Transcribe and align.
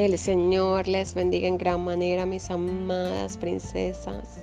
El 0.00 0.18
Señor 0.18 0.88
les 0.88 1.12
bendiga 1.12 1.46
en 1.46 1.58
gran 1.58 1.84
manera, 1.84 2.24
mis 2.24 2.50
amadas 2.50 3.36
princesas. 3.36 4.40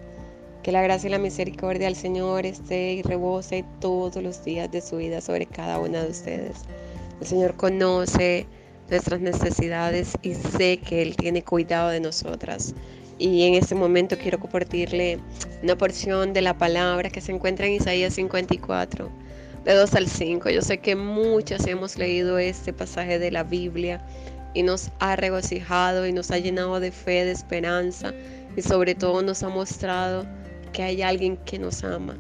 Que 0.62 0.72
la 0.72 0.84
gracia 0.84 1.08
y 1.08 1.12
la 1.12 1.18
misericordia 1.18 1.88
del 1.88 1.96
Señor 1.96 2.46
esté 2.46 2.94
y 2.94 3.02
rebose 3.02 3.66
todos 3.82 4.22
los 4.22 4.46
días 4.46 4.70
de 4.70 4.82
su 4.82 4.98
vida 4.98 5.20
sobre 5.20 5.48
cada 5.48 5.80
una 5.80 6.04
de 6.04 6.12
ustedes. 6.12 6.58
El 7.20 7.26
Señor 7.26 7.56
conoce 7.56 8.46
nuestras 8.92 9.20
necesidades 9.20 10.14
y 10.22 10.36
sé 10.36 10.78
que 10.78 11.02
Él 11.02 11.16
tiene 11.16 11.42
cuidado 11.42 11.90
de 11.90 12.02
nosotras. 12.02 12.76
Y 13.18 13.42
en 13.48 13.56
este 13.56 13.74
momento 13.74 14.16
quiero 14.16 14.40
compartirle 14.40 15.18
una 15.64 15.76
porción 15.76 16.34
de 16.34 16.44
la 16.44 16.56
palabra 16.56 17.10
que 17.10 17.20
se 17.20 17.32
encuentra 17.32 17.66
en 17.66 17.74
Isaías 17.74 18.14
54, 18.14 19.10
de 19.66 19.74
2 19.74 19.96
al 19.96 20.08
5. 20.08 20.52
Yo 20.52 20.62
sé 20.62 20.78
que 20.78 20.96
muchas 20.96 21.66
hemos 21.66 21.98
leído 21.98 22.38
este 22.38 22.74
pasaje 22.74 23.18
de 23.18 23.32
la 23.32 23.42
Biblia 23.42 24.06
y 24.58 24.64
nos 24.64 24.90
ha 24.98 25.16
regocijado 25.16 26.08
y 26.08 26.12
nos 26.12 26.32
ha 26.32 26.40
llenado 26.40 26.80
de 26.80 26.92
fe, 26.92 27.24
de 27.26 27.32
esperanza 27.32 28.12
y 28.56 28.64
sobre 28.64 28.96
todo 28.96 29.22
nos 29.22 29.44
ha 29.44 29.50
mostrado 29.50 30.26
que 30.74 30.82
hay 30.82 31.04
alguien 31.04 31.38
que 31.46 31.60
nos 31.60 31.84
ama 31.84 32.18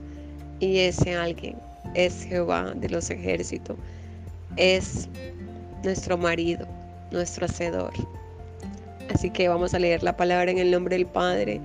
y 0.59 0.77
ese 0.77 1.15
alguien 1.15 1.57
es 1.95 2.25
Jehová 2.25 2.75
de 2.75 2.89
los 2.89 3.09
ejércitos, 3.09 3.75
es 4.55 5.09
nuestro 5.83 6.15
marido, 6.15 6.67
nuestro 7.09 7.47
hacedor. 7.47 7.91
Así 9.11 9.31
que 9.31 9.49
vamos 9.49 9.73
a 9.73 9.79
leer 9.79 10.03
la 10.03 10.15
palabra 10.15 10.51
en 10.51 10.59
el 10.59 10.69
nombre 10.69 10.95
del 10.95 11.07
Padre 11.07 11.59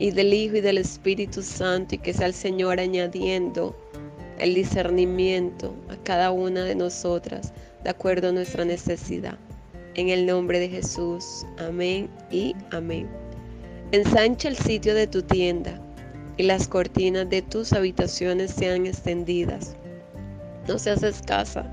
y 0.00 0.10
del 0.10 0.34
Hijo 0.34 0.56
y 0.56 0.62
del 0.62 0.78
Espíritu 0.78 1.42
Santo 1.42 1.94
y 1.94 1.98
que 1.98 2.12
sea 2.12 2.26
el 2.26 2.34
Señor 2.34 2.80
añadiendo 2.80 3.76
el 4.40 4.56
discernimiento 4.56 5.76
a 5.88 5.96
cada 6.02 6.32
una 6.32 6.64
de 6.64 6.74
nosotras 6.74 7.52
de 7.84 7.90
acuerdo 7.90 8.30
a 8.30 8.32
nuestra 8.32 8.64
necesidad. 8.64 9.38
En 9.98 10.10
el 10.10 10.26
nombre 10.26 10.60
de 10.60 10.68
Jesús. 10.68 11.44
Amén 11.58 12.08
y 12.30 12.54
amén. 12.70 13.08
Ensancha 13.90 14.46
el 14.46 14.56
sitio 14.56 14.94
de 14.94 15.08
tu 15.08 15.22
tienda 15.22 15.80
y 16.36 16.44
las 16.44 16.68
cortinas 16.68 17.28
de 17.28 17.42
tus 17.42 17.72
habitaciones 17.72 18.52
sean 18.52 18.86
extendidas. 18.86 19.74
No 20.68 20.78
seas 20.78 21.02
escasa. 21.02 21.66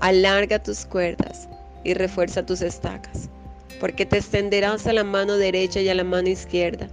Alarga 0.00 0.62
tus 0.62 0.84
cuerdas 0.84 1.48
y 1.84 1.94
refuerza 1.94 2.44
tus 2.44 2.60
estacas, 2.60 3.30
porque 3.80 4.04
te 4.04 4.18
extenderás 4.18 4.86
a 4.86 4.92
la 4.92 5.04
mano 5.04 5.38
derecha 5.38 5.80
y 5.80 5.88
a 5.88 5.94
la 5.94 6.04
mano 6.04 6.28
izquierda, 6.28 6.86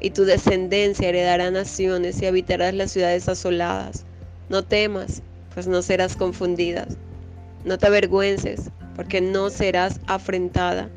y 0.00 0.10
tu 0.10 0.24
descendencia 0.24 1.10
heredará 1.10 1.52
naciones 1.52 2.20
y 2.20 2.26
habitarás 2.26 2.74
las 2.74 2.90
ciudades 2.90 3.28
asoladas. 3.28 4.04
No 4.48 4.64
temas, 4.64 5.22
pues 5.54 5.68
no 5.68 5.80
serás 5.80 6.16
confundida. 6.16 6.88
No 7.64 7.78
te 7.78 7.86
avergüences, 7.86 8.72
porque 8.96 9.20
no 9.20 9.50
serás 9.50 10.00
afrentada, 10.06 10.88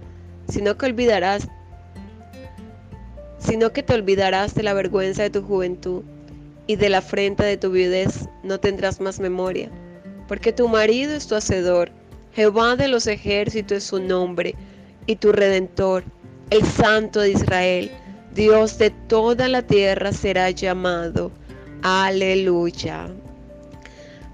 sino 0.48 0.78
que 0.78 0.86
olvidarás, 0.86 1.48
sino 3.40 3.72
que 3.72 3.84
te 3.84 3.94
olvidarás 3.94 4.56
de 4.56 4.64
la 4.64 4.74
vergüenza 4.74 5.24
de 5.24 5.30
tu 5.30 5.42
juventud 5.42 6.04
y 6.68 6.76
de 6.76 6.90
la 6.90 7.00
afrenta 7.00 7.44
de 7.44 7.58
tu 7.58 7.72
viudez 7.72 8.28
no 8.44 8.60
tendrás 8.60 9.00
más 9.00 9.20
memoria, 9.20 9.70
porque 10.28 10.52
tu 10.52 10.68
marido 10.68 11.14
es 11.14 11.28
tu 11.28 11.36
hacedor, 11.36 11.92
Jehová 12.34 12.76
de 12.76 12.88
los 12.88 13.08
ejércitos 13.08 13.78
es 13.78 13.84
su 13.86 14.00
nombre, 14.00 14.56
y 15.08 15.16
tu 15.18 15.32
redentor, 15.32 16.04
el 16.50 16.64
Santo 16.64 17.22
de 17.22 17.32
Israel, 17.32 17.92
Dios 18.34 18.78
de 18.78 18.90
toda 18.90 19.48
la 19.48 19.62
tierra 19.62 20.12
será 20.12 20.50
llamado. 20.50 21.32
Aleluya. 21.84 23.08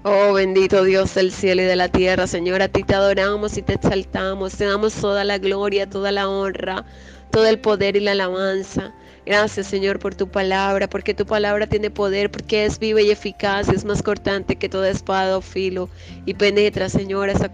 Oh 0.04 0.32
bendito 0.32 0.82
Dios 0.82 1.14
del 1.14 1.30
cielo 1.30 1.62
y 1.62 1.64
de 1.64 1.76
la 1.76 1.88
tierra, 1.88 2.26
Señor, 2.26 2.60
a 2.60 2.66
ti 2.68 2.82
te 2.82 2.92
adoramos 2.94 3.56
y 3.56 3.62
te 3.62 3.74
exaltamos, 3.74 4.56
te 4.56 4.64
damos 4.64 4.94
toda 4.94 5.22
la 5.22 5.38
gloria, 5.38 5.88
toda 5.88 6.10
la 6.10 6.28
honra, 6.28 6.84
todo 7.30 7.46
el 7.46 7.60
poder 7.60 7.94
y 7.94 8.00
la 8.00 8.10
alabanza. 8.12 8.92
Gracias 9.24 9.68
Señor 9.68 10.00
por 10.00 10.16
tu 10.16 10.28
palabra, 10.28 10.88
porque 10.88 11.14
tu 11.14 11.24
palabra 11.24 11.68
tiene 11.68 11.88
poder, 11.88 12.32
porque 12.32 12.64
es 12.64 12.80
viva 12.80 13.00
y 13.00 13.12
eficaz, 13.12 13.68
es 13.68 13.84
más 13.84 14.02
cortante 14.02 14.56
que 14.56 14.68
toda 14.68 14.90
espada 14.90 15.36
o 15.36 15.40
filo 15.40 15.88
y 16.26 16.34
penetra 16.34 16.88
Señor 16.88 17.30
hasta, 17.30 17.52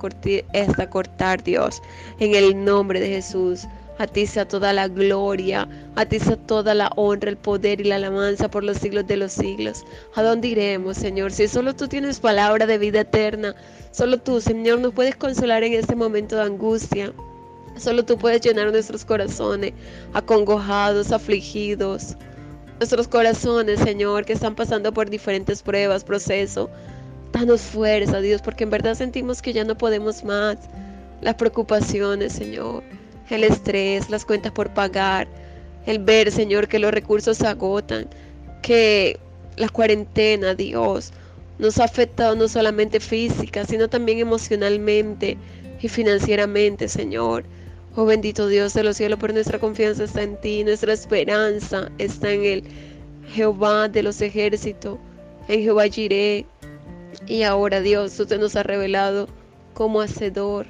hasta 0.54 0.88
cortar 0.88 1.42
Dios, 1.42 1.82
en 2.18 2.34
el 2.34 2.64
nombre 2.64 2.98
de 2.98 3.08
Jesús. 3.08 3.66
A 3.98 4.06
ti 4.06 4.28
sea 4.28 4.46
toda 4.46 4.72
la 4.72 4.86
gloria, 4.86 5.68
a 5.96 6.06
ti 6.06 6.20
sea 6.20 6.36
toda 6.36 6.72
la 6.72 6.88
honra, 6.94 7.30
el 7.30 7.36
poder 7.36 7.80
y 7.80 7.84
la 7.84 7.96
alabanza 7.96 8.48
por 8.48 8.62
los 8.62 8.78
siglos 8.78 9.08
de 9.08 9.16
los 9.16 9.32
siglos. 9.32 9.84
¿A 10.14 10.22
dónde 10.22 10.46
iremos, 10.46 10.96
Señor? 10.96 11.32
Si 11.32 11.48
solo 11.48 11.74
tú 11.74 11.88
tienes 11.88 12.20
palabra 12.20 12.64
de 12.66 12.78
vida 12.78 13.00
eterna, 13.00 13.56
solo 13.90 14.18
tú, 14.18 14.40
Señor, 14.40 14.78
nos 14.78 14.94
puedes 14.94 15.16
consolar 15.16 15.64
en 15.64 15.72
este 15.72 15.96
momento 15.96 16.36
de 16.36 16.42
angustia. 16.42 17.12
Solo 17.76 18.04
tú 18.04 18.16
puedes 18.16 18.40
llenar 18.40 18.70
nuestros 18.70 19.04
corazones 19.04 19.72
acongojados, 20.12 21.10
afligidos. 21.10 22.16
Nuestros 22.78 23.08
corazones, 23.08 23.80
Señor, 23.80 24.24
que 24.24 24.34
están 24.34 24.54
pasando 24.54 24.94
por 24.94 25.10
diferentes 25.10 25.60
pruebas, 25.60 26.04
procesos. 26.04 26.70
Danos 27.32 27.62
fuerza, 27.62 28.20
Dios, 28.20 28.42
porque 28.42 28.62
en 28.62 28.70
verdad 28.70 28.94
sentimos 28.94 29.42
que 29.42 29.52
ya 29.52 29.64
no 29.64 29.76
podemos 29.76 30.22
más. 30.22 30.56
Las 31.20 31.34
preocupaciones, 31.34 32.32
Señor 32.32 32.84
el 33.30 33.44
estrés, 33.44 34.10
las 34.10 34.24
cuentas 34.24 34.52
por 34.52 34.72
pagar, 34.72 35.28
el 35.86 35.98
ver, 35.98 36.30
Señor, 36.30 36.68
que 36.68 36.78
los 36.78 36.92
recursos 36.92 37.38
se 37.38 37.46
agotan, 37.46 38.08
que 38.62 39.18
la 39.56 39.68
cuarentena, 39.68 40.54
Dios, 40.54 41.12
nos 41.58 41.78
ha 41.78 41.84
afectado 41.84 42.36
no 42.36 42.48
solamente 42.48 43.00
física, 43.00 43.64
sino 43.64 43.88
también 43.88 44.18
emocionalmente 44.18 45.36
y 45.80 45.88
financieramente, 45.88 46.88
Señor. 46.88 47.44
Oh 47.96 48.04
bendito 48.04 48.46
Dios 48.46 48.74
de 48.74 48.84
los 48.84 48.96
cielos, 48.96 49.18
por 49.18 49.32
nuestra 49.32 49.58
confianza 49.58 50.04
está 50.04 50.22
en 50.22 50.40
ti, 50.40 50.62
nuestra 50.62 50.92
esperanza 50.92 51.90
está 51.98 52.32
en 52.32 52.44
el 52.44 52.64
Jehová 53.32 53.88
de 53.88 54.02
los 54.02 54.20
ejércitos, 54.20 54.98
en 55.48 55.62
Jehová 55.62 55.88
Jireh. 55.88 56.46
Y 57.26 57.42
ahora 57.42 57.80
Dios, 57.80 58.14
tú 58.16 58.26
te 58.26 58.38
nos 58.38 58.54
has 58.54 58.66
revelado 58.66 59.28
como 59.74 60.00
hacedor 60.00 60.66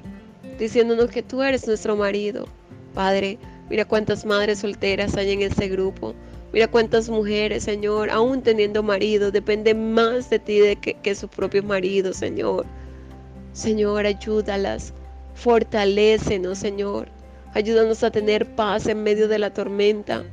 diciéndonos 0.57 1.09
que 1.09 1.23
tú 1.23 1.41
eres 1.41 1.67
nuestro 1.67 1.95
marido. 1.95 2.47
Padre, 2.93 3.37
mira 3.69 3.85
cuántas 3.85 4.25
madres 4.25 4.59
solteras 4.59 5.15
hay 5.15 5.31
en 5.31 5.41
este 5.41 5.67
grupo. 5.67 6.13
Mira 6.51 6.67
cuántas 6.67 7.09
mujeres, 7.09 7.63
Señor, 7.63 8.09
aún 8.09 8.41
teniendo 8.41 8.81
marido, 8.81 9.31
dependen 9.31 9.93
más 9.93 10.29
de 10.29 10.39
ti 10.39 10.59
de 10.59 10.75
que, 10.75 10.95
que 10.95 11.13
sus 11.13 11.29
propios 11.29 11.63
maridos, 11.63 12.17
Señor. 12.17 12.65
Señor, 13.53 14.05
ayúdalas, 14.05 14.93
fortalécenos, 15.35 16.57
Señor. 16.57 17.07
Ayúdanos 17.53 18.03
a 18.03 18.11
tener 18.11 18.45
paz 18.55 18.87
en 18.87 19.03
medio 19.03 19.27
de 19.27 19.39
la 19.39 19.53
tormenta. 19.53 20.23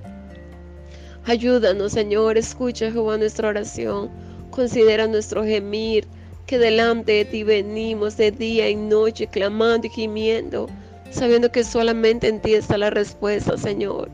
Ayúdanos, 1.25 1.93
Señor, 1.93 2.39
escucha, 2.39 2.91
Jehová, 2.91 3.19
nuestra 3.19 3.49
oración. 3.49 4.11
Considera 4.51 5.07
nuestro 5.07 5.45
gemir 5.45 6.07
que 6.47 6.59
delante 6.59 7.13
de 7.13 7.25
ti 7.25 7.43
venimos 7.43 8.17
de 8.17 8.31
día 8.31 8.71
y 8.71 8.77
noche 8.77 9.27
clamando 9.27 9.89
y 9.89 9.91
gimiendo, 9.91 10.69
sabiendo 11.11 11.51
que 11.51 11.65
solamente 11.65 12.29
en 12.29 12.41
ti 12.41 12.55
está 12.55 12.79
la 12.79 12.91
respuesta, 12.91 13.59
Señor. 13.59 14.09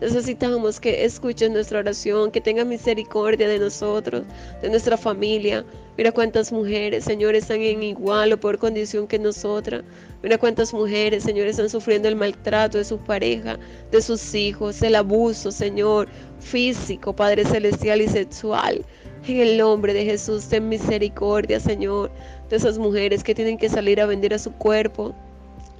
Necesitamos 0.00 0.80
que 0.80 1.04
escuches 1.04 1.50
nuestra 1.50 1.78
oración, 1.78 2.30
que 2.30 2.40
tengas 2.40 2.66
misericordia 2.66 3.48
de 3.48 3.58
nosotros, 3.58 4.24
de 4.60 4.68
nuestra 4.68 4.96
familia. 4.96 5.64
Mira 5.96 6.10
cuántas 6.10 6.50
mujeres, 6.52 7.04
Señor, 7.04 7.34
están 7.34 7.60
en 7.60 7.82
igual 7.82 8.32
o 8.32 8.40
peor 8.40 8.58
condición 8.58 9.06
que 9.06 9.18
nosotras. 9.18 9.84
Mira 10.22 10.36
cuántas 10.36 10.74
mujeres, 10.74 11.22
Señor, 11.22 11.46
están 11.46 11.70
sufriendo 11.70 12.08
el 12.08 12.16
maltrato 12.16 12.78
de 12.78 12.84
su 12.84 12.98
pareja, 12.98 13.58
de 13.92 14.02
sus 14.02 14.34
hijos, 14.34 14.82
el 14.82 14.96
abuso, 14.96 15.52
Señor, 15.52 16.08
físico, 16.40 17.14
Padre 17.14 17.44
celestial 17.44 18.00
y 18.00 18.08
sexual. 18.08 18.84
En 19.26 19.40
el 19.40 19.56
nombre 19.56 19.94
de 19.94 20.04
Jesús, 20.04 20.48
ten 20.48 20.68
misericordia, 20.68 21.58
Señor, 21.58 22.10
de 22.50 22.56
esas 22.56 22.76
mujeres 22.76 23.24
que 23.24 23.34
tienen 23.34 23.56
que 23.56 23.70
salir 23.70 23.98
a 23.98 24.04
vender 24.04 24.34
a 24.34 24.38
su 24.38 24.52
cuerpo. 24.52 25.14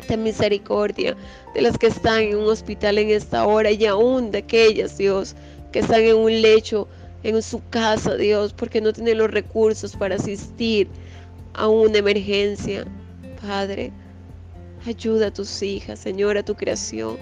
Ten 0.09 0.23
misericordia 0.23 1.15
de 1.55 1.61
las 1.61 1.77
que 1.77 1.89
están 1.89 2.23
en 2.23 2.39
un 2.39 2.49
hospital 2.49 2.97
en 2.97 3.11
esta 3.11 3.47
hora 3.47 3.71
y 3.71 3.85
aún 3.85 4.31
de 4.31 4.39
aquellas, 4.39 4.97
Dios, 4.97 5.37
que 5.73 5.81
están 5.81 6.01
en 6.01 6.17
un 6.17 6.41
lecho 6.41 6.89
en 7.23 7.43
su 7.43 7.61
casa, 7.69 8.17
Dios, 8.17 8.55
porque 8.55 8.81
no 8.81 8.95
tienen 8.95 9.19
los 9.19 9.31
recursos 9.31 9.95
para 9.95 10.15
asistir 10.15 10.89
a 11.53 11.69
una 11.69 11.99
emergencia. 11.99 12.87
Padre, 13.43 13.93
ayuda 14.87 15.27
a 15.27 15.35
tus 15.35 15.63
hijas, 15.63 15.99
Señor, 15.99 16.39
a 16.39 16.43
tu 16.43 16.55
creación. 16.55 17.19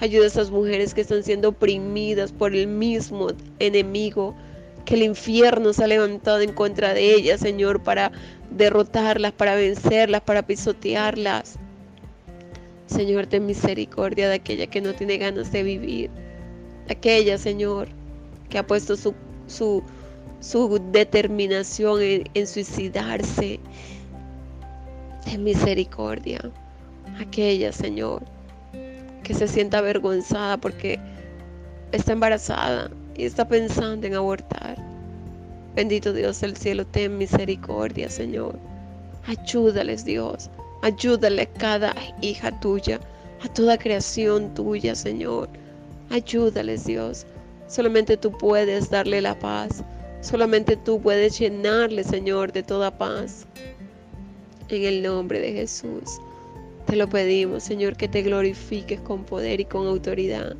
Ayuda 0.00 0.24
a 0.24 0.28
esas 0.28 0.50
mujeres 0.50 0.94
que 0.94 1.02
están 1.02 1.22
siendo 1.22 1.50
oprimidas 1.50 2.32
por 2.32 2.56
el 2.56 2.66
mismo 2.66 3.28
enemigo 3.60 4.34
que 4.84 4.94
el 4.94 5.02
infierno 5.02 5.72
se 5.72 5.84
ha 5.84 5.86
levantado 5.86 6.40
en 6.40 6.52
contra 6.52 6.94
de 6.94 7.14
ellas, 7.14 7.40
Señor, 7.40 7.82
para 7.82 8.12
derrotarlas, 8.50 9.32
para 9.32 9.54
vencerlas, 9.54 10.20
para 10.22 10.42
pisotearlas. 10.42 11.56
Señor, 12.86 13.26
ten 13.26 13.46
misericordia 13.46 14.28
de 14.28 14.34
aquella 14.34 14.66
que 14.66 14.80
no 14.80 14.92
tiene 14.94 15.16
ganas 15.18 15.52
de 15.52 15.62
vivir. 15.62 16.10
Aquella, 16.88 17.38
Señor, 17.38 17.88
que 18.48 18.58
ha 18.58 18.66
puesto 18.66 18.96
su, 18.96 19.14
su, 19.46 19.82
su 20.40 20.80
determinación 20.90 22.02
en, 22.02 22.24
en 22.34 22.46
suicidarse. 22.46 23.60
Ten 25.24 25.44
misericordia. 25.44 26.40
Aquella, 27.20 27.70
Señor, 27.72 28.24
que 29.22 29.34
se 29.34 29.46
sienta 29.46 29.78
avergonzada 29.78 30.56
porque 30.56 30.98
está 31.92 32.12
embarazada 32.12 32.90
y 33.20 33.24
está 33.26 33.46
pensando 33.46 34.06
en 34.06 34.14
abortar. 34.14 34.76
Bendito 35.76 36.14
Dios 36.14 36.40
del 36.40 36.56
cielo, 36.56 36.86
ten 36.86 37.18
misericordia, 37.18 38.08
Señor. 38.08 38.58
Ayúdales, 39.26 40.06
Dios. 40.06 40.48
Ayúdale 40.80 41.42
a 41.42 41.52
cada 41.58 41.94
hija 42.22 42.58
tuya, 42.60 42.98
a 43.44 43.48
toda 43.52 43.76
creación 43.76 44.54
tuya, 44.54 44.94
Señor. 44.94 45.50
Ayúdales, 46.08 46.86
Dios. 46.86 47.26
Solamente 47.68 48.16
tú 48.16 48.32
puedes 48.32 48.88
darle 48.88 49.20
la 49.20 49.38
paz. 49.38 49.84
Solamente 50.22 50.76
tú 50.76 50.98
puedes 50.98 51.38
llenarle, 51.38 52.04
Señor, 52.04 52.52
de 52.52 52.62
toda 52.62 52.90
paz. 52.96 53.44
En 54.70 54.82
el 54.84 55.02
nombre 55.02 55.40
de 55.40 55.52
Jesús. 55.52 56.18
Te 56.86 56.96
lo 56.96 57.06
pedimos, 57.06 57.64
Señor, 57.64 57.98
que 57.98 58.08
te 58.08 58.22
glorifiques 58.22 58.98
con 59.02 59.24
poder 59.24 59.60
y 59.60 59.66
con 59.66 59.86
autoridad. 59.86 60.56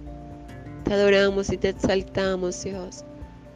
Te 0.85 0.95
adoramos 0.95 1.51
y 1.53 1.57
te 1.57 1.69
exaltamos, 1.69 2.65
Dios. 2.65 3.05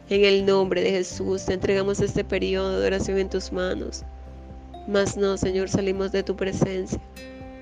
En 0.09 0.23
el 0.23 0.45
nombre 0.45 0.81
de 0.81 0.91
Jesús 0.91 1.45
te 1.45 1.53
entregamos 1.53 1.99
este 1.99 2.23
periodo 2.23 2.79
de 2.79 2.87
oración 2.87 3.17
en 3.17 3.29
tus 3.29 3.51
manos. 3.51 4.03
Mas 4.87 5.17
no, 5.17 5.35
Señor, 5.35 5.67
salimos 5.67 6.11
de 6.11 6.21
tu 6.21 6.35
presencia. 6.35 7.01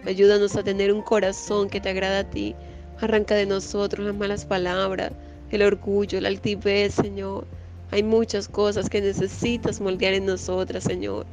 Ayúdanos 0.06 0.56
a 0.58 0.64
tener 0.64 0.92
un 0.92 1.02
corazón 1.02 1.70
que 1.70 1.80
te 1.80 1.90
agrada 1.90 2.20
a 2.20 2.30
ti. 2.30 2.54
Arranca 3.00 3.36
de 3.36 3.46
nosotros 3.46 4.06
las 4.06 4.16
malas 4.16 4.46
palabras, 4.46 5.14
el 5.52 5.62
orgullo, 5.62 6.20
la 6.20 6.28
altivez, 6.28 6.94
Señor. 6.94 7.48
Hay 7.92 8.04
muchas 8.04 8.50
cosas 8.50 8.90
que 8.90 9.02
necesitas 9.02 9.80
moldear 9.80 10.14
en 10.14 10.26
nosotras, 10.26 10.84
Señor. 10.84 11.26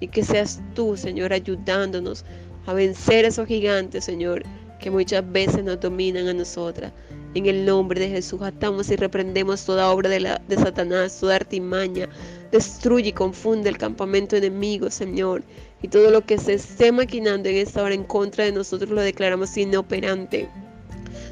Y 0.00 0.08
que 0.08 0.24
seas 0.24 0.62
tú, 0.74 0.96
Señor, 0.96 1.34
ayudándonos 1.34 2.24
a 2.66 2.72
vencer 2.72 3.26
a 3.26 3.28
esos 3.28 3.46
gigantes, 3.46 4.04
Señor, 4.04 4.42
que 4.80 4.90
muchas 4.90 5.30
veces 5.30 5.62
nos 5.62 5.78
dominan 5.80 6.28
a 6.28 6.34
nosotras. 6.34 6.92
En 7.34 7.46
el 7.46 7.64
nombre 7.64 7.98
de 7.98 8.08
Jesús 8.08 8.40
atamos 8.42 8.90
y 8.90 8.96
reprendemos 8.96 9.64
toda 9.64 9.90
obra 9.90 10.08
de, 10.08 10.20
la, 10.20 10.40
de 10.46 10.54
Satanás, 10.54 11.18
toda 11.18 11.34
artimaña. 11.34 12.08
Destruye 12.52 13.08
y 13.08 13.12
confunde 13.12 13.68
el 13.68 13.76
campamento 13.76 14.36
enemigo, 14.36 14.88
Señor. 14.88 15.42
Y 15.82 15.88
todo 15.88 16.10
lo 16.10 16.24
que 16.24 16.38
se 16.38 16.54
esté 16.54 16.92
maquinando 16.92 17.48
en 17.48 17.56
esta 17.56 17.82
hora 17.82 17.94
en 17.94 18.04
contra 18.04 18.44
de 18.44 18.52
nosotros 18.52 18.90
lo 18.90 19.00
declaramos 19.00 19.56
inoperante. 19.56 20.48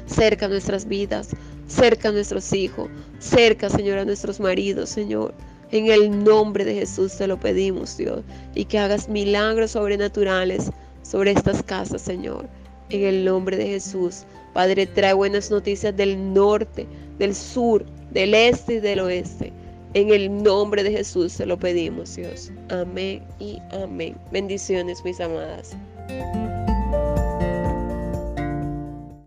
Cerca 0.05 0.49
nuestras 0.49 0.85
vidas, 0.85 1.29
cerca 1.67 2.09
a 2.09 2.11
nuestros 2.11 2.51
hijos, 2.51 2.89
cerca, 3.19 3.69
Señor, 3.69 3.97
a 3.97 4.05
nuestros 4.05 4.41
maridos, 4.41 4.89
Señor. 4.89 5.33
En 5.71 5.87
el 5.87 6.23
nombre 6.23 6.65
de 6.65 6.75
Jesús 6.75 7.17
te 7.17 7.27
lo 7.27 7.39
pedimos, 7.39 7.95
Dios. 7.95 8.23
Y 8.53 8.65
que 8.65 8.77
hagas 8.77 9.07
milagros 9.07 9.71
sobrenaturales 9.71 10.69
sobre 11.01 11.31
estas 11.31 11.63
casas, 11.63 12.01
Señor. 12.01 12.47
En 12.89 13.03
el 13.03 13.23
nombre 13.23 13.55
de 13.55 13.67
Jesús. 13.67 14.25
Padre, 14.53 14.85
trae 14.85 15.13
buenas 15.13 15.49
noticias 15.49 15.95
del 15.95 16.33
norte, 16.33 16.87
del 17.17 17.33
sur, 17.33 17.85
del 18.11 18.33
este 18.33 18.75
y 18.75 18.79
del 18.79 18.99
oeste. 18.99 19.51
En 19.95 20.09
el 20.09 20.43
nombre 20.43 20.83
de 20.83 20.91
Jesús 20.91 21.33
se 21.33 21.45
lo 21.45 21.57
pedimos, 21.57 22.15
Dios. 22.15 22.51
Amén 22.69 23.23
y 23.39 23.59
amén. 23.71 24.15
Bendiciones, 24.31 25.03
mis 25.03 25.19
amadas. 25.19 25.75